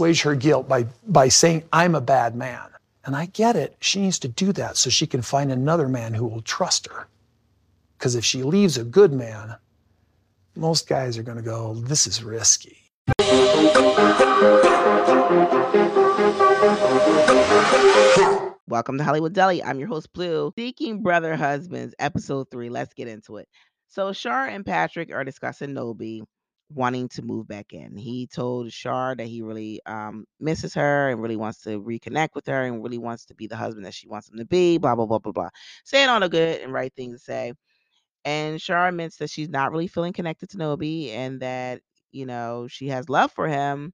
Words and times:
assuage 0.00 0.22
her 0.22 0.34
guilt 0.34 0.66
by, 0.66 0.86
by 1.08 1.28
saying, 1.28 1.62
I'm 1.74 1.94
a 1.94 2.00
bad 2.00 2.34
man. 2.34 2.66
And 3.04 3.14
I 3.14 3.26
get 3.26 3.54
it. 3.54 3.76
She 3.80 4.00
needs 4.00 4.18
to 4.20 4.28
do 4.28 4.50
that 4.52 4.78
so 4.78 4.88
she 4.88 5.06
can 5.06 5.20
find 5.20 5.52
another 5.52 5.88
man 5.88 6.14
who 6.14 6.26
will 6.26 6.40
trust 6.40 6.88
her. 6.88 7.06
Because 7.98 8.14
if 8.14 8.24
she 8.24 8.42
leaves 8.42 8.78
a 8.78 8.84
good 8.84 9.12
man, 9.12 9.56
most 10.56 10.88
guys 10.88 11.18
are 11.18 11.22
going 11.22 11.36
to 11.36 11.42
go, 11.42 11.74
This 11.74 12.06
is 12.06 12.24
risky. 12.24 12.78
Welcome 18.68 18.96
to 18.96 19.04
Hollywood 19.04 19.34
Deli. 19.34 19.62
I'm 19.62 19.78
your 19.78 19.88
host, 19.88 20.10
Bleu. 20.14 20.52
Seeking 20.56 21.02
Brother 21.02 21.36
Husbands, 21.36 21.94
episode 21.98 22.50
three. 22.50 22.70
Let's 22.70 22.94
get 22.94 23.08
into 23.08 23.36
it. 23.36 23.48
So, 23.88 24.14
Shar 24.14 24.46
and 24.46 24.64
Patrick 24.64 25.12
are 25.12 25.24
discussing 25.24 25.70
Nobi 25.70 26.22
wanting 26.74 27.08
to 27.10 27.22
move 27.22 27.48
back 27.48 27.72
in. 27.72 27.96
He 27.96 28.26
told 28.26 28.72
Shar 28.72 29.14
that 29.16 29.26
he 29.26 29.42
really 29.42 29.80
um, 29.86 30.24
misses 30.38 30.74
her 30.74 31.08
and 31.10 31.20
really 31.22 31.36
wants 31.36 31.62
to 31.62 31.80
reconnect 31.82 32.30
with 32.34 32.46
her 32.46 32.64
and 32.64 32.82
really 32.82 32.98
wants 32.98 33.26
to 33.26 33.34
be 33.34 33.46
the 33.46 33.56
husband 33.56 33.86
that 33.86 33.94
she 33.94 34.08
wants 34.08 34.28
him 34.30 34.38
to 34.38 34.44
be, 34.46 34.78
blah, 34.78 34.94
blah, 34.94 35.06
blah, 35.06 35.18
blah, 35.18 35.32
blah. 35.32 35.48
Saying 35.84 36.08
all 36.08 36.20
the 36.20 36.28
good 36.28 36.60
and 36.60 36.72
right 36.72 36.92
things 36.94 37.14
to 37.18 37.24
say. 37.24 37.52
And 38.24 38.60
Shar 38.60 38.88
admits 38.88 39.16
that 39.18 39.30
she's 39.30 39.48
not 39.48 39.72
really 39.72 39.88
feeling 39.88 40.12
connected 40.12 40.50
to 40.50 40.58
Nobi 40.58 41.10
and 41.10 41.40
that, 41.40 41.80
you 42.12 42.26
know, 42.26 42.66
she 42.68 42.88
has 42.88 43.08
love 43.08 43.32
for 43.32 43.48
him, 43.48 43.92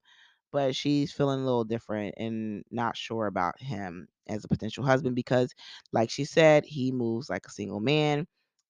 but 0.52 0.74
she's 0.76 1.12
feeling 1.12 1.40
a 1.40 1.44
little 1.44 1.64
different 1.64 2.14
and 2.18 2.64
not 2.70 2.96
sure 2.96 3.26
about 3.26 3.60
him 3.60 4.08
as 4.28 4.44
a 4.44 4.48
potential 4.48 4.84
husband 4.84 5.14
because, 5.16 5.54
like 5.92 6.10
she 6.10 6.24
said, 6.24 6.64
he 6.66 6.92
moves 6.92 7.30
like 7.30 7.46
a 7.46 7.50
single 7.50 7.80
man 7.80 8.26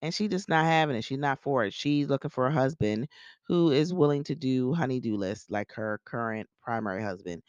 and 0.07 0.15
she's 0.15 0.31
just 0.31 0.49
not 0.51 0.67
having 0.67 0.97
it. 0.97 1.05
She's 1.05 1.19
not 1.21 1.43
for 1.43 1.67
it. 1.67 1.75
She's 1.75 2.09
looking 2.09 2.31
for 2.31 2.49
a 2.49 2.53
husband 2.53 3.09
who 3.49 3.73
is 3.73 3.95
willing 3.95 4.25
to 4.27 4.37
do 4.37 4.75
honeydew 4.75 5.17
lists 5.17 5.51
like 5.51 5.73
her 5.75 6.01
current 6.07 6.49
primary 6.63 7.03
husband. 7.05 7.43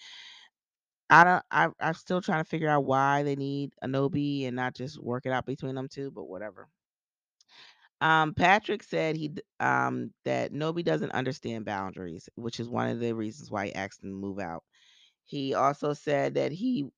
I 1.10 1.24
don't. 1.26 1.46
I, 1.52 1.70
I'm 1.80 1.94
still 1.94 2.22
trying 2.22 2.44
to 2.44 2.50
figure 2.50 2.70
out 2.70 2.86
why 2.86 3.24
they 3.24 3.36
need 3.36 3.74
a 3.82 3.88
Nobi 3.88 4.48
and 4.48 4.56
not 4.56 4.76
just 4.76 5.02
work 5.02 5.26
it 5.26 5.32
out 5.32 5.46
between 5.46 5.76
them 5.76 5.90
two. 5.90 6.12
But 6.12 6.26
whatever. 6.26 6.70
Um, 8.02 8.34
Patrick 8.36 8.84
said 8.84 9.16
he 9.16 9.32
um 9.60 10.14
that 10.26 10.54
Nobi 10.54 10.84
doesn't 10.84 11.12
understand 11.14 11.66
boundaries, 11.66 12.30
which 12.36 12.60
is 12.60 12.70
one 12.70 12.90
of 12.90 13.00
the 13.00 13.14
reasons 13.14 13.50
why 13.52 13.68
he 13.68 13.76
asked 13.76 14.04
him 14.04 14.12
to 14.12 14.16
move 14.16 14.40
out. 14.40 14.64
He 15.26 15.54
also 15.56 15.94
said 15.94 16.36
that 16.36 16.52
he 16.54 16.90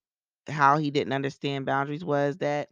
how 0.50 0.78
he 0.80 0.92
didn't 0.92 1.14
understand 1.14 1.66
boundaries 1.68 2.06
was 2.06 2.38
that 2.40 2.70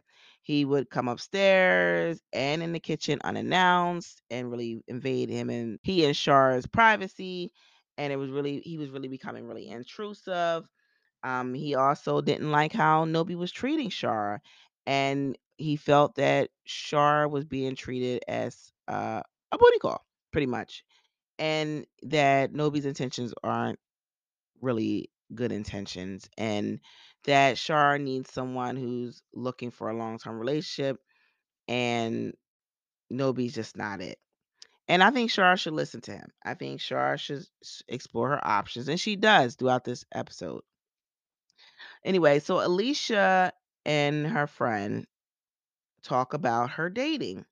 he 0.48 0.64
would 0.64 0.88
come 0.88 1.08
upstairs 1.08 2.22
and 2.32 2.62
in 2.62 2.72
the 2.72 2.80
kitchen 2.80 3.20
unannounced 3.22 4.22
and 4.30 4.50
really 4.50 4.82
invade 4.88 5.28
him 5.28 5.50
and 5.50 5.78
he 5.82 6.06
and 6.06 6.16
Shar's 6.16 6.66
privacy. 6.66 7.52
And 7.98 8.14
it 8.14 8.16
was 8.16 8.30
really 8.30 8.60
he 8.60 8.78
was 8.78 8.88
really 8.88 9.08
becoming 9.08 9.46
really 9.46 9.68
intrusive. 9.68 10.64
Um, 11.22 11.52
he 11.52 11.74
also 11.74 12.22
didn't 12.22 12.50
like 12.50 12.72
how 12.72 13.04
Nobi 13.04 13.36
was 13.36 13.52
treating 13.52 13.90
Shar, 13.90 14.40
and 14.86 15.36
he 15.58 15.76
felt 15.76 16.14
that 16.14 16.48
Shar 16.64 17.28
was 17.28 17.44
being 17.44 17.76
treated 17.76 18.22
as 18.26 18.72
uh, 18.88 19.20
a 19.52 19.58
booty 19.58 19.78
call, 19.80 20.06
pretty 20.32 20.46
much, 20.46 20.82
and 21.38 21.84
that 22.04 22.54
Nobi's 22.54 22.86
intentions 22.86 23.34
aren't 23.44 23.78
really 24.62 25.10
good 25.34 25.52
intentions, 25.52 26.30
and 26.38 26.80
that 27.28 27.58
Shar 27.58 27.98
needs 27.98 28.32
someone 28.32 28.76
who's 28.76 29.22
looking 29.34 29.70
for 29.70 29.90
a 29.90 29.96
long 29.96 30.18
term 30.18 30.38
relationship, 30.38 30.98
and 31.68 32.32
Nobi's 33.10 33.54
just 33.54 33.76
not 33.76 34.00
it. 34.00 34.18
And 34.88 35.02
I 35.02 35.10
think 35.10 35.30
Shar 35.30 35.58
should 35.58 35.74
listen 35.74 36.00
to 36.02 36.12
him. 36.12 36.30
I 36.42 36.54
think 36.54 36.80
Shar 36.80 37.18
should 37.18 37.44
explore 37.86 38.30
her 38.30 38.46
options, 38.46 38.88
and 38.88 38.98
she 38.98 39.14
does 39.14 39.56
throughout 39.56 39.84
this 39.84 40.06
episode. 40.10 40.62
Anyway, 42.02 42.38
so 42.38 42.64
Alicia 42.66 43.52
and 43.84 44.26
her 44.26 44.46
friend 44.46 45.06
talk 46.02 46.32
about 46.32 46.70
her 46.70 46.88
dating. 46.88 47.44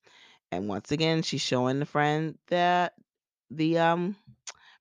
And 0.50 0.68
once 0.68 0.90
again, 0.90 1.20
she's 1.20 1.42
showing 1.42 1.80
the 1.80 1.86
friend 1.86 2.38
that 2.48 2.94
the 3.50 3.78
um 3.78 4.16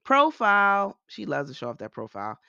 profile. 0.06 0.98
She 1.08 1.26
loves 1.26 1.50
to 1.50 1.56
show 1.56 1.70
off 1.70 1.80
that 1.80 1.92
profile. 1.92 2.40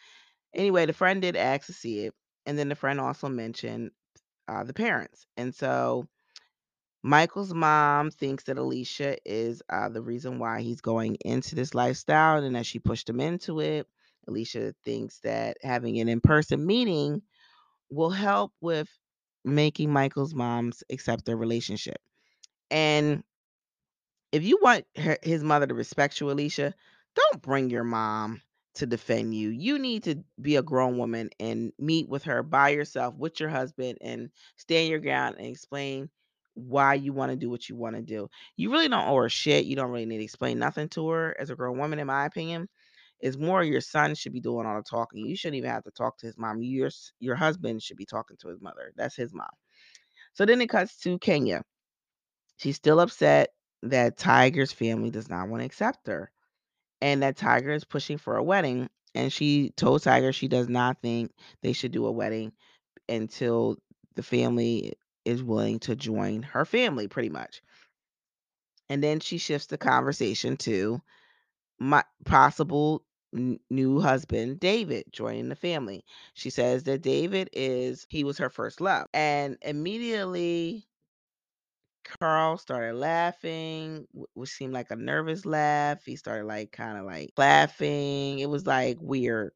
Anyway, 0.54 0.86
the 0.86 0.92
friend 0.92 1.20
did 1.20 1.34
ask 1.34 1.66
to 1.66 1.72
see 1.72 2.06
it. 2.06 2.14
And 2.46 2.58
then 2.58 2.68
the 2.68 2.76
friend 2.76 3.00
also 3.00 3.28
mentioned 3.28 3.90
uh, 4.48 4.64
the 4.64 4.74
parents. 4.74 5.26
And 5.36 5.54
so 5.54 6.06
Michael's 7.02 7.54
mom 7.54 8.10
thinks 8.10 8.44
that 8.44 8.58
Alicia 8.58 9.18
is 9.24 9.62
uh, 9.70 9.88
the 9.88 10.02
reason 10.02 10.38
why 10.38 10.60
he's 10.62 10.80
going 10.80 11.16
into 11.24 11.54
this 11.54 11.74
lifestyle 11.74 12.42
and 12.42 12.56
that 12.56 12.66
she 12.66 12.78
pushed 12.78 13.08
him 13.08 13.20
into 13.20 13.60
it. 13.60 13.86
Alicia 14.28 14.74
thinks 14.84 15.20
that 15.20 15.56
having 15.62 16.00
an 16.00 16.08
in 16.08 16.20
person 16.20 16.66
meeting 16.66 17.22
will 17.90 18.10
help 18.10 18.52
with 18.60 18.88
making 19.44 19.92
Michael's 19.92 20.34
moms 20.34 20.82
accept 20.90 21.24
their 21.24 21.36
relationship. 21.36 21.98
And 22.70 23.22
if 24.32 24.42
you 24.44 24.58
want 24.62 24.84
her, 24.96 25.18
his 25.22 25.42
mother 25.42 25.66
to 25.66 25.74
respect 25.74 26.20
you, 26.20 26.30
Alicia, 26.30 26.74
don't 27.14 27.42
bring 27.42 27.70
your 27.70 27.84
mom 27.84 28.42
to 28.76 28.86
defend 28.86 29.34
you. 29.34 29.50
You 29.50 29.78
need 29.78 30.04
to 30.04 30.16
be 30.40 30.56
a 30.56 30.62
grown 30.62 30.98
woman 30.98 31.30
and 31.40 31.72
meet 31.78 32.08
with 32.08 32.24
her 32.24 32.42
by 32.42 32.70
yourself 32.70 33.14
with 33.16 33.40
your 33.40 33.48
husband 33.48 33.98
and 34.00 34.30
stand 34.56 34.88
your 34.88 35.00
ground 35.00 35.36
and 35.38 35.46
explain 35.46 36.10
why 36.54 36.94
you 36.94 37.12
want 37.12 37.30
to 37.30 37.36
do 37.36 37.50
what 37.50 37.68
you 37.68 37.76
want 37.76 37.96
to 37.96 38.02
do. 38.02 38.28
You 38.56 38.70
really 38.72 38.88
don't 38.88 39.06
owe 39.06 39.16
her 39.16 39.28
shit. 39.28 39.66
You 39.66 39.76
don't 39.76 39.90
really 39.90 40.06
need 40.06 40.18
to 40.18 40.24
explain 40.24 40.58
nothing 40.58 40.88
to 40.90 41.08
her 41.10 41.36
as 41.38 41.50
a 41.50 41.56
grown 41.56 41.78
woman, 41.78 41.98
in 41.98 42.06
my 42.06 42.24
opinion. 42.24 42.68
It's 43.20 43.36
more 43.36 43.62
your 43.62 43.80
son 43.80 44.14
should 44.14 44.32
be 44.32 44.40
doing 44.40 44.66
all 44.66 44.76
the 44.76 44.82
talking. 44.82 45.26
You 45.26 45.36
shouldn't 45.36 45.56
even 45.56 45.70
have 45.70 45.84
to 45.84 45.90
talk 45.90 46.18
to 46.18 46.26
his 46.26 46.36
mom. 46.38 46.62
Your 46.62 46.90
your 47.18 47.36
husband 47.36 47.82
should 47.82 47.96
be 47.96 48.06
talking 48.06 48.36
to 48.38 48.48
his 48.48 48.60
mother. 48.60 48.92
That's 48.96 49.16
his 49.16 49.32
mom. 49.32 49.48
So 50.34 50.44
then 50.44 50.60
it 50.60 50.68
cuts 50.68 50.98
to 51.00 51.18
Kenya. 51.18 51.62
She's 52.58 52.76
still 52.76 53.00
upset 53.00 53.50
that 53.82 54.16
Tiger's 54.18 54.72
family 54.72 55.10
does 55.10 55.28
not 55.28 55.48
want 55.48 55.62
to 55.62 55.66
accept 55.66 56.06
her 56.08 56.30
and 57.00 57.22
that 57.22 57.36
Tiger 57.36 57.72
is 57.72 57.84
pushing 57.84 58.18
for 58.18 58.36
a 58.36 58.42
wedding. 58.42 58.88
And 59.14 59.32
she 59.32 59.70
told 59.76 60.02
Tiger 60.02 60.32
she 60.32 60.48
does 60.48 60.68
not 60.68 61.00
think 61.02 61.32
they 61.62 61.72
should 61.72 61.92
do 61.92 62.06
a 62.06 62.12
wedding 62.12 62.52
until 63.08 63.78
the 64.14 64.22
family 64.22 64.94
is 65.24 65.42
willing 65.42 65.80
to 65.80 65.96
join 65.96 66.42
her 66.42 66.64
family, 66.64 67.08
pretty 67.08 67.30
much. 67.30 67.62
And 68.88 69.02
then 69.02 69.20
she 69.20 69.38
shifts 69.38 69.66
the 69.68 69.78
conversation 69.78 70.56
to 70.58 71.00
my 71.78 72.04
possible 72.24 73.04
n- 73.34 73.60
new 73.70 74.00
husband, 74.00 74.60
David, 74.60 75.06
joining 75.12 75.48
the 75.48 75.56
family. 75.56 76.04
She 76.34 76.50
says 76.50 76.84
that 76.84 77.02
David 77.02 77.50
is, 77.52 78.06
he 78.10 78.24
was 78.24 78.38
her 78.38 78.50
first 78.50 78.80
love. 78.80 79.08
And 79.14 79.58
immediately 79.62 80.86
Carl 82.20 82.58
started 82.58 82.94
laughing, 82.96 84.06
which 84.34 84.50
seemed 84.50 84.72
like 84.74 84.90
a 84.90 84.96
nervous 84.96 85.44
laugh. 85.46 86.04
He 86.04 86.16
started 86.16 86.46
like 86.46 86.72
kind 86.72 86.98
of 86.98 87.04
like 87.04 87.32
laughing. 87.36 88.38
It 88.40 88.48
was 88.50 88.66
like 88.66 88.98
weird. 89.00 89.52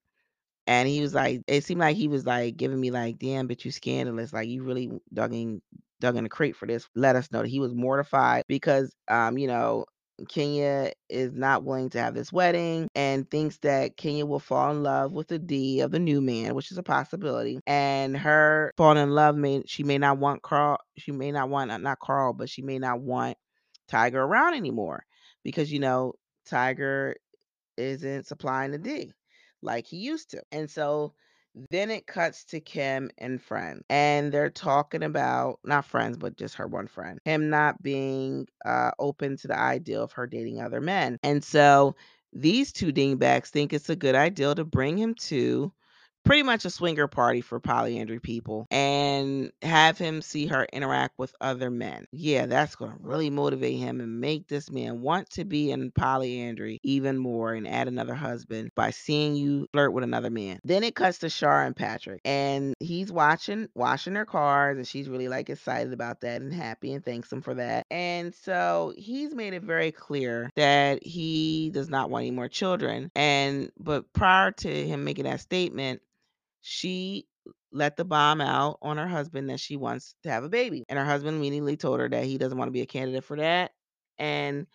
And 0.66 0.88
he 0.88 1.00
was 1.00 1.14
like, 1.14 1.42
it 1.48 1.64
seemed 1.64 1.80
like 1.80 1.96
he 1.96 2.08
was 2.08 2.26
like 2.26 2.56
giving 2.56 2.80
me 2.80 2.90
like, 2.90 3.18
damn, 3.18 3.48
bitch, 3.48 3.64
you 3.64 3.72
scandalous. 3.72 4.32
Like 4.32 4.48
you 4.48 4.62
really 4.64 4.90
dug 5.12 5.34
in, 5.34 5.62
dug 6.00 6.16
in 6.16 6.24
the 6.24 6.30
crate 6.30 6.56
for 6.56 6.66
this. 6.66 6.88
Let 6.94 7.16
us 7.16 7.32
know 7.32 7.42
that 7.42 7.48
he 7.48 7.60
was 7.60 7.74
mortified 7.74 8.44
because, 8.48 8.94
um, 9.08 9.38
you 9.38 9.48
know, 9.48 9.86
Kenya 10.28 10.92
is 11.08 11.32
not 11.32 11.64
willing 11.64 11.91
to 11.91 12.00
have 12.00 12.14
this 12.14 12.32
wedding 12.32 12.88
and 12.94 13.31
thinks 13.31 13.58
that 13.58 13.97
Kenya 13.97 14.26
will 14.26 14.38
fall 14.38 14.70
in 14.70 14.82
love 14.82 15.12
with 15.12 15.28
the 15.28 15.38
D 15.38 15.81
of 15.81 15.91
the 15.91 15.98
new 15.98 16.20
man, 16.20 16.54
which 16.54 16.70
is 16.70 16.78
a 16.78 16.82
possibility. 16.82 17.60
And 17.66 18.16
her 18.16 18.72
falling 18.76 19.03
in 19.03 19.10
love 19.10 19.36
may 19.36 19.62
she 19.66 19.82
may 19.82 19.98
not 19.98 20.19
want 20.19 20.42
Carl, 20.42 20.78
she 20.98 21.12
may 21.12 21.32
not 21.32 21.48
want 21.48 21.70
uh, 21.70 21.78
not 21.78 21.98
Carl, 21.98 22.32
but 22.32 22.48
she 22.48 22.62
may 22.62 22.78
not 22.78 23.00
want 23.00 23.36
Tiger 23.88 24.22
around 24.22 24.54
anymore 24.54 25.04
because 25.42 25.72
you 25.72 25.80
know 25.80 26.14
Tiger 26.47 27.16
isn't 27.76 28.26
supplying 28.26 28.72
the 28.72 28.78
D 28.78 29.12
like 29.62 29.86
he 29.86 29.98
used 29.98 30.30
to. 30.30 30.42
And 30.53 30.70
so 30.70 31.14
then 31.70 31.91
it 31.91 32.06
cuts 32.06 32.44
to 32.44 32.60
Kim 32.60 33.10
and 33.18 33.42
friends, 33.42 33.82
and 33.91 34.32
they're 34.32 34.50
talking 34.50 35.02
about 35.02 35.58
not 35.64 35.84
friends, 35.84 36.16
but 36.16 36.36
just 36.36 36.54
her 36.56 36.66
one 36.66 36.86
friend, 36.86 37.18
him 37.24 37.50
not 37.50 37.82
being 37.82 38.47
uh, 38.64 38.92
open 38.98 39.36
to 39.38 39.48
the 39.48 39.58
idea 39.58 40.00
of 40.00 40.12
her 40.12 40.26
dating 40.26 40.60
other 40.60 40.80
men. 40.80 41.18
And 41.22 41.42
so 41.42 41.97
these 42.32 42.72
two 42.72 42.92
dingbats 42.92 43.50
think 43.50 43.72
it's 43.72 43.91
a 43.91 43.97
good 43.97 44.14
idea 44.14 44.54
to 44.54 44.64
bring 44.64 44.97
him 44.97 45.14
to 45.14 45.72
pretty 46.24 46.42
much 46.42 46.64
a 46.64 46.70
swinger 46.70 47.08
party 47.08 47.40
for 47.40 47.60
polyandry 47.60 48.20
people 48.20 48.66
and 48.70 49.50
have 49.62 49.98
him 49.98 50.22
see 50.22 50.46
her 50.46 50.66
interact 50.72 51.18
with 51.18 51.34
other 51.40 51.70
men. 51.70 52.06
Yeah, 52.12 52.46
that's 52.46 52.76
going 52.76 52.92
to 52.92 52.98
really 53.00 53.30
motivate 53.30 53.78
him 53.78 54.00
and 54.00 54.20
make 54.20 54.46
this 54.48 54.70
man 54.70 55.00
want 55.00 55.30
to 55.30 55.44
be 55.44 55.70
in 55.70 55.90
polyandry 55.90 56.78
even 56.82 57.18
more 57.18 57.52
and 57.54 57.66
add 57.66 57.88
another 57.88 58.14
husband 58.14 58.70
by 58.74 58.90
seeing 58.90 59.34
you 59.34 59.66
flirt 59.72 59.92
with 59.92 60.04
another 60.04 60.30
man. 60.30 60.60
Then 60.64 60.84
it 60.84 60.94
cuts 60.94 61.18
to 61.18 61.28
Shar 61.28 61.64
and 61.64 61.74
Patrick 61.74 62.20
and 62.24 62.74
he's 62.80 63.10
watching 63.10 63.68
washing 63.74 64.14
her 64.14 64.24
cars 64.24 64.76
and 64.76 64.86
she's 64.86 65.08
really 65.08 65.28
like 65.28 65.50
excited 65.50 65.92
about 65.92 66.20
that 66.20 66.42
and 66.42 66.52
happy 66.52 66.92
and 66.92 67.04
thanks 67.04 67.32
him 67.32 67.42
for 67.42 67.54
that. 67.54 67.86
And 67.90 68.34
so 68.34 68.92
he's 68.96 69.34
made 69.34 69.54
it 69.54 69.62
very 69.62 69.92
clear 69.92 70.50
that 70.56 71.04
he 71.04 71.70
does 71.72 71.88
not 71.88 72.10
want 72.10 72.22
any 72.22 72.30
more 72.30 72.48
children 72.48 73.10
and 73.14 73.70
but 73.78 74.12
prior 74.12 74.52
to 74.52 74.86
him 74.86 75.04
making 75.04 75.24
that 75.24 75.40
statement 75.40 76.02
she 76.60 77.27
let 77.72 77.97
the 77.97 78.04
bomb 78.04 78.41
out 78.41 78.78
on 78.83 78.97
her 78.97 79.07
husband 79.07 79.48
that 79.51 79.60
she 79.60 79.77
wants 79.77 80.15
to 80.22 80.30
have 80.30 80.45
a 80.45 80.48
baby. 80.48 80.84
And 80.89 80.98
her 80.98 81.04
husband 81.04 81.36
immediately 81.36 81.77
told 81.77 82.01
her 82.01 82.09
that 82.09 82.24
he 82.24 82.39
doesn't 82.39 82.59
want 82.59 82.68
to 82.68 82.72
be 82.72 82.83
a 82.83 82.86
candidate 82.86 83.24
for 83.24 83.36
that. 83.36 83.72
And 84.18 84.66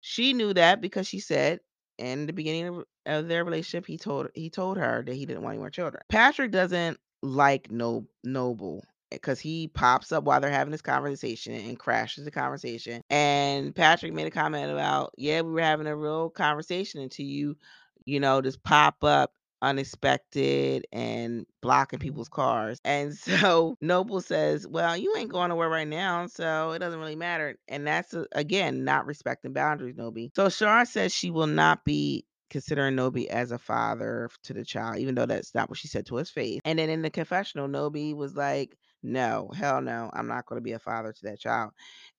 she 0.00 0.32
knew 0.32 0.52
that 0.54 0.80
because 0.80 1.06
she 1.06 1.20
said 1.20 1.60
in 1.98 2.26
the 2.26 2.32
beginning 2.32 2.68
of, 2.68 2.84
of 3.06 3.28
their 3.28 3.44
relationship, 3.44 3.86
he 3.86 3.96
told 3.98 4.28
he 4.34 4.50
told 4.50 4.76
her 4.76 5.02
that 5.06 5.14
he 5.14 5.26
didn't 5.26 5.42
want 5.42 5.54
any 5.54 5.60
more 5.60 5.70
children. 5.70 6.02
Patrick 6.08 6.50
doesn't 6.50 6.98
like 7.22 7.70
no 7.70 8.06
Noble 8.24 8.84
eh, 9.10 9.16
because 9.16 9.40
he 9.40 9.68
pops 9.68 10.12
up 10.12 10.24
while 10.24 10.40
they're 10.40 10.50
having 10.50 10.72
this 10.72 10.82
conversation 10.82 11.54
and 11.54 11.78
crashes 11.78 12.24
the 12.24 12.30
conversation. 12.30 13.02
And 13.10 13.74
Patrick 13.74 14.12
made 14.12 14.26
a 14.26 14.30
comment 14.30 14.70
about, 14.70 15.12
yeah, 15.16 15.40
we 15.40 15.52
were 15.52 15.60
having 15.60 15.86
a 15.86 15.96
real 15.96 16.30
conversation 16.30 17.00
until 17.00 17.26
you, 17.26 17.56
you 18.04 18.20
know, 18.20 18.40
just 18.42 18.62
pop 18.62 19.02
up 19.04 19.32
unexpected 19.62 20.86
and 20.92 21.46
blocking 21.62 22.00
people's 22.00 22.28
cars. 22.28 22.78
And 22.84 23.14
so 23.16 23.76
Noble 23.80 24.20
says, 24.20 24.66
Well, 24.66 24.96
you 24.96 25.14
ain't 25.16 25.32
going 25.32 25.48
nowhere 25.48 25.70
right 25.70 25.88
now, 25.88 26.26
so 26.26 26.72
it 26.72 26.80
doesn't 26.80 27.00
really 27.00 27.16
matter. 27.16 27.56
And 27.68 27.86
that's, 27.86 28.14
again, 28.32 28.84
not 28.84 29.06
respecting 29.06 29.52
boundaries, 29.54 29.96
Nobi. 29.96 30.30
So 30.36 30.48
Shar 30.48 30.84
says 30.84 31.14
she 31.14 31.30
will 31.30 31.46
not 31.46 31.84
be 31.84 32.26
considering 32.50 32.94
Nobi 32.94 33.26
as 33.28 33.50
a 33.50 33.58
father 33.58 34.28
to 34.44 34.52
the 34.52 34.64
child, 34.64 34.98
even 34.98 35.14
though 35.14 35.24
that's 35.26 35.54
not 35.54 35.70
what 35.70 35.78
she 35.78 35.88
said 35.88 36.04
to 36.06 36.16
his 36.16 36.28
face. 36.28 36.60
And 36.66 36.78
then 36.78 36.90
in 36.90 37.00
the 37.00 37.10
confessional, 37.10 37.68
Nobi 37.68 38.14
was 38.14 38.34
like, 38.34 38.76
No, 39.02 39.50
hell 39.56 39.80
no, 39.80 40.10
I'm 40.12 40.28
not 40.28 40.46
going 40.46 40.58
to 40.60 40.64
be 40.64 40.72
a 40.72 40.78
father 40.78 41.12
to 41.12 41.22
that 41.24 41.40
child. 41.40 41.70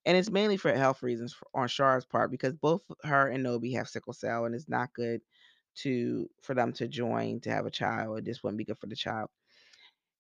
And 0.06 0.18
it's 0.18 0.32
mainly 0.32 0.58
for 0.58 0.74
health 0.74 1.04
reasons 1.04 1.36
on 1.54 1.68
Shar's 1.68 2.06
part 2.06 2.32
because 2.32 2.54
both 2.54 2.82
her 3.04 3.28
and 3.28 3.46
Nobi 3.46 3.76
have 3.76 3.88
sickle 3.88 4.14
cell, 4.14 4.46
and 4.46 4.56
it's 4.56 4.70
not 4.70 4.94
good 4.94 5.22
to 5.78 6.30
for 6.42 6.54
them 6.56 6.74
to 6.74 6.88
join 6.88 7.40
to 7.42 7.52
have 7.52 7.66
a 7.66 7.72
child. 7.72 8.20
It 8.20 8.26
just 8.26 8.44
wouldn't 8.44 8.58
be 8.58 8.66
good 8.66 8.80
for 8.80 8.88
the 8.88 8.96
child. 8.96 9.30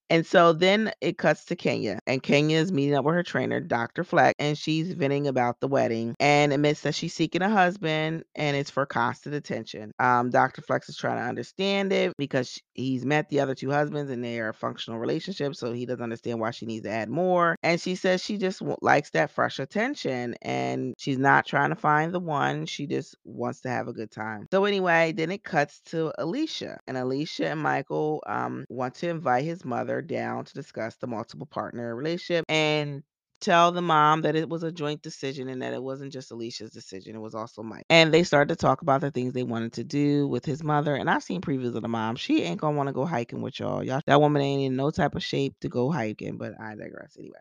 And 0.09 0.25
so 0.25 0.53
then 0.53 0.91
it 1.01 1.17
cuts 1.17 1.45
to 1.45 1.55
Kenya, 1.55 1.99
and 2.05 2.21
Kenya 2.21 2.57
is 2.59 2.71
meeting 2.71 2.95
up 2.95 3.05
with 3.05 3.15
her 3.15 3.23
trainer, 3.23 3.59
Dr. 3.59 4.03
Fleck, 4.03 4.35
and 4.39 4.57
she's 4.57 4.93
venting 4.93 5.27
about 5.27 5.59
the 5.59 5.67
wedding 5.67 6.15
and 6.19 6.53
admits 6.53 6.81
that 6.81 6.95
she's 6.95 7.13
seeking 7.13 7.41
a 7.41 7.49
husband 7.49 8.23
and 8.35 8.55
it's 8.55 8.69
for 8.69 8.85
constant 8.85 9.35
attention. 9.35 9.91
Um, 9.99 10.29
Dr. 10.29 10.61
Fleck 10.61 10.83
is 10.87 10.97
trying 10.97 11.17
to 11.17 11.23
understand 11.23 11.91
it 11.93 12.13
because 12.17 12.59
he's 12.73 13.05
met 13.05 13.29
the 13.29 13.39
other 13.39 13.55
two 13.55 13.71
husbands 13.71 14.11
and 14.11 14.23
they 14.23 14.39
are 14.39 14.53
functional 14.53 14.99
relationship, 14.99 15.55
so 15.55 15.71
he 15.71 15.85
doesn't 15.85 16.03
understand 16.03 16.39
why 16.39 16.51
she 16.51 16.65
needs 16.65 16.83
to 16.85 16.91
add 16.91 17.09
more. 17.09 17.55
And 17.63 17.79
she 17.79 17.95
says 17.95 18.23
she 18.23 18.37
just 18.37 18.61
likes 18.81 19.11
that 19.11 19.31
fresh 19.31 19.59
attention 19.59 20.35
and 20.41 20.93
she's 20.97 21.17
not 21.17 21.45
trying 21.45 21.69
to 21.69 21.75
find 21.75 22.13
the 22.13 22.19
one, 22.19 22.65
she 22.65 22.87
just 22.87 23.15
wants 23.23 23.61
to 23.61 23.69
have 23.69 23.87
a 23.87 23.93
good 23.93 24.11
time. 24.11 24.47
So, 24.51 24.65
anyway, 24.65 25.13
then 25.15 25.31
it 25.31 25.43
cuts 25.43 25.81
to 25.87 26.11
Alicia, 26.17 26.79
and 26.87 26.97
Alicia 26.97 27.49
and 27.49 27.59
Michael 27.61 28.23
um, 28.27 28.65
want 28.69 28.95
to 28.95 29.09
invite 29.09 29.45
his 29.45 29.65
mother 29.65 29.92
down 30.01 30.45
to 30.45 30.53
discuss 30.53 30.95
the 30.97 31.07
multiple 31.07 31.45
partner 31.45 31.95
relationship 31.95 32.45
and 32.49 33.03
tell 33.43 33.71
the 33.71 33.81
mom 33.81 34.21
that 34.21 34.35
it 34.35 34.47
was 34.47 34.63
a 34.63 34.71
joint 34.71 35.01
decision 35.01 35.49
and 35.49 35.61
that 35.61 35.73
it 35.73 35.83
wasn't 35.83 36.13
just 36.13 36.31
Alicia's 36.31 36.71
decision, 36.71 37.15
it 37.15 37.19
was 37.19 37.35
also 37.35 37.61
Mike. 37.61 37.85
And 37.89 38.13
they 38.13 38.23
started 38.23 38.49
to 38.49 38.55
talk 38.55 38.81
about 38.81 39.01
the 39.01 39.11
things 39.11 39.33
they 39.33 39.43
wanted 39.43 39.73
to 39.73 39.83
do 39.83 40.27
with 40.27 40.45
his 40.45 40.63
mother. 40.63 40.95
And 40.95 41.09
I've 41.09 41.23
seen 41.23 41.41
previews 41.41 41.75
of 41.75 41.81
the 41.81 41.87
mom. 41.87 42.15
She 42.15 42.43
ain't 42.43 42.61
gonna 42.61 42.77
want 42.77 42.87
to 42.87 42.93
go 42.93 43.05
hiking 43.05 43.41
with 43.41 43.59
y'all. 43.59 43.83
Y'all 43.83 44.01
that 44.07 44.21
woman 44.21 44.41
ain't 44.41 44.63
in 44.63 44.75
no 44.75 44.91
type 44.91 45.15
of 45.15 45.23
shape 45.23 45.55
to 45.61 45.69
go 45.69 45.91
hiking, 45.91 46.37
but 46.37 46.53
I 46.59 46.75
digress 46.75 47.17
anyway. 47.19 47.39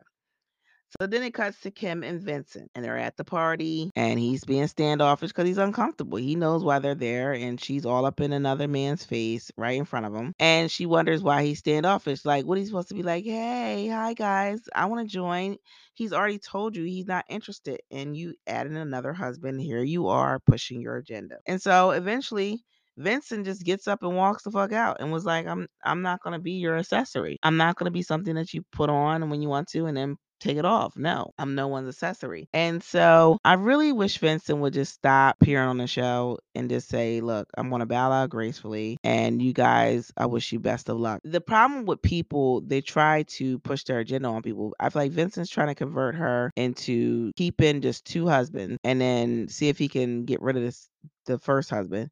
So 1.01 1.07
then 1.07 1.23
it 1.23 1.33
cuts 1.35 1.61
to 1.63 1.71
Kim 1.71 2.03
and 2.03 2.21
Vincent, 2.21 2.71
and 2.75 2.85
they're 2.85 2.99
at 2.99 3.17
the 3.17 3.25
party, 3.25 3.91
and 3.97 4.19
he's 4.19 4.45
being 4.45 4.67
standoffish 4.67 5.31
because 5.31 5.47
he's 5.47 5.59
uncomfortable. 5.59 6.19
He 6.19 6.37
knows 6.37 6.63
why 6.63 6.79
they're 6.79 6.95
there, 6.95 7.33
and 7.33 7.61
she's 7.61 7.87
all 7.87 8.05
up 8.05 8.21
in 8.21 8.33
another 8.33 8.69
man's 8.69 9.05
face 9.05 9.51
right 9.57 9.79
in 9.79 9.85
front 9.85 10.07
of 10.07 10.15
him. 10.15 10.35
And 10.39 10.71
she 10.71 10.87
wonders 10.87 11.23
why 11.23 11.45
he's 11.45 11.59
standoffish. 11.61 12.25
Like, 12.25 12.45
what 12.45 12.59
he's 12.59 12.69
supposed 12.69 12.89
to 12.89 12.95
be 12.95 13.03
like, 13.03 13.25
hey, 13.25 13.89
hi 13.89 14.15
guys, 14.15 14.61
I 14.75 14.87
want 14.87 15.09
to 15.09 15.13
join. 15.13 15.57
He's 15.95 16.13
already 16.13 16.39
told 16.39 16.77
you 16.77 16.85
he's 16.85 17.07
not 17.07 17.25
interested 17.29 17.81
in 17.91 18.15
you 18.15 18.35
adding 18.47 18.77
another 18.77 19.13
husband. 19.13 19.61
Here 19.61 19.83
you 19.83 20.09
are 20.09 20.41
pushing 20.47 20.81
your 20.81 20.97
agenda. 20.97 21.37
And 21.47 21.61
so 21.61 21.91
eventually, 21.93 22.63
Vincent 22.99 23.47
just 23.47 23.65
gets 23.65 23.89
up 23.89 24.03
and 24.03 24.17
walks 24.17 24.43
the 24.43 24.51
fuck 24.51 24.73
out 24.73 24.99
and 25.01 25.11
was 25.13 25.25
like, 25.25 25.47
I'm 25.47 25.67
I'm 25.85 26.03
not 26.03 26.21
gonna 26.23 26.39
be 26.39 26.53
your 26.53 26.77
accessory. 26.77 27.39
I'm 27.43 27.57
not 27.57 27.77
gonna 27.77 27.91
be 27.91 28.03
something 28.03 28.35
that 28.35 28.53
you 28.53 28.63
put 28.73 28.91
on 28.91 29.31
when 29.31 29.41
you 29.43 29.49
want 29.49 29.69
to 29.69 29.87
and 29.87 29.97
then 29.97 30.17
take 30.43 30.57
it 30.57 30.65
off. 30.65 30.97
No, 30.97 31.33
I'm 31.39 31.55
no 31.55 31.69
one's 31.69 31.89
accessory. 31.89 32.49
And 32.53 32.83
so 32.83 33.39
I 33.45 33.55
really 33.55 33.93
wish 33.93 34.19
Vincent 34.19 34.59
would 34.59 34.73
just 34.73 34.95
stop 34.95 35.37
appearing 35.41 35.69
on 35.69 35.79
the 35.79 35.87
show 35.87 36.39
and 36.55 36.69
just 36.69 36.89
say, 36.89 37.21
look, 37.21 37.49
I'm 37.57 37.69
going 37.69 37.81
to 37.81 37.87
bow 37.87 38.11
out 38.11 38.31
gracefully. 38.31 38.99
And 39.05 39.41
you 39.41 39.53
guys, 39.53 40.13
I 40.17 40.27
wish 40.27 40.53
you 40.53 40.61
best 40.61 40.89
of 40.89 40.99
luck. 40.99 41.21
The 41.25 41.41
problem 41.41 41.87
with 41.87 42.03
people, 42.03 42.61
they 42.61 42.81
try 42.81 43.25
to 43.25 43.59
push 43.61 43.85
their 43.85 44.01
agenda 44.01 44.29
on 44.29 44.43
people. 44.43 44.75
I 44.79 44.91
feel 44.91 45.03
like 45.03 45.13
Vincent's 45.13 45.51
trying 45.51 45.69
to 45.69 45.75
convert 45.75 46.15
her 46.17 46.51
into 46.57 47.33
keeping 47.37 47.81
just 47.81 48.05
two 48.05 48.27
husbands 48.27 48.79
and 48.85 49.01
then 49.01 49.49
see 49.49 49.69
if 49.69 49.79
he 49.79 49.89
can 49.89 50.25
get 50.25 50.43
rid 50.43 50.57
of 50.57 50.63
this 50.63 50.89
the 51.27 51.39
first 51.39 51.71
husband. 51.71 52.11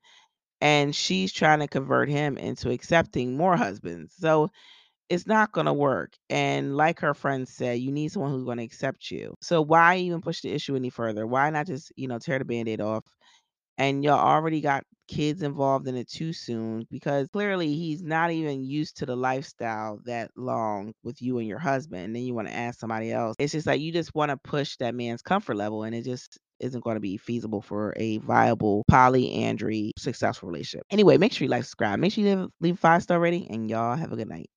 And 0.61 0.95
she's 0.95 1.33
trying 1.33 1.61
to 1.61 1.69
convert 1.69 2.09
him 2.11 2.37
into 2.37 2.71
accepting 2.71 3.37
more 3.37 3.57
husbands. 3.57 4.15
So 4.19 4.51
it's 5.11 5.27
not 5.27 5.53
going 5.53 5.67
to 5.67 5.73
work. 5.73 6.15
And 6.31 6.77
like 6.77 7.01
her 7.01 7.15
friend 7.15 7.47
said, 7.47 7.81
you 7.81 7.91
need 7.91 8.13
someone 8.13 8.31
who's 8.31 8.45
going 8.45 8.59
to 8.59 8.65
accept 8.65 9.11
you. 9.11 9.35
So 9.43 9.61
why 9.61 9.97
even 9.97 10.21
push 10.23 10.41
the 10.41 10.53
issue 10.53 10.77
any 10.77 10.89
further? 10.89 11.27
Why 11.27 11.51
not 11.51 11.67
just, 11.67 11.93
you 11.97 12.09
know, 12.09 12.19
tear 12.19 12.39
the 12.39 12.45
band 12.45 12.69
aid 12.69 12.81
off? 12.81 13.05
And 13.77 14.05
y'all 14.05 14.19
already 14.19 14.61
got 14.61 14.85
kids 15.09 15.43
involved 15.43 15.89
in 15.89 15.97
it 15.97 16.09
too 16.09 16.33
soon 16.33 16.87
because 16.91 17.27
clearly 17.33 17.75
he's 17.75 18.03
not 18.03 18.31
even 18.31 18.63
used 18.63 18.99
to 18.99 19.07
the 19.07 19.17
lifestyle 19.17 19.99
that 20.05 20.31
long 20.37 20.93
with 21.03 21.21
you 21.21 21.39
and 21.39 21.49
your 21.49 21.59
husband. 21.59 22.05
And 22.05 22.15
then 22.15 22.23
you 22.23 22.35
want 22.35 22.49
to 22.49 22.55
ask 22.55 22.79
somebody 22.79 23.11
else. 23.11 23.35
It's 23.39 23.53
just 23.53 23.67
like 23.67 23.81
you 23.81 23.91
just 23.91 24.15
want 24.15 24.31
to 24.31 24.37
push 24.37 24.77
that 24.77 24.95
man's 24.95 25.23
comfort 25.23 25.57
level, 25.57 25.83
and 25.83 25.95
it 25.95 26.05
just 26.05 26.39
isn't 26.61 26.85
going 26.85 26.97
to 26.97 27.01
be 27.01 27.17
feasible 27.17 27.63
for 27.63 27.95
a 27.97 28.19
viable 28.19 28.85
polyandry 28.89 29.93
successful 29.99 30.49
relationship. 30.49 30.87
Anyway, 30.91 31.17
make 31.17 31.33
sure 31.33 31.47
you 31.47 31.51
like, 31.51 31.65
subscribe, 31.65 31.99
make 31.99 32.13
sure 32.13 32.23
you 32.23 32.37
leave, 32.37 32.49
leave 32.61 32.79
five 32.79 33.03
star 33.03 33.19
rating, 33.19 33.51
and 33.51 33.69
y'all 33.71 33.97
have 33.97 34.13
a 34.13 34.17
good 34.17 34.29
night. 34.29 34.51